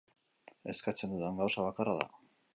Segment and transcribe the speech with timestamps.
[0.73, 2.11] Eskatzen dudan gauza bakarra da.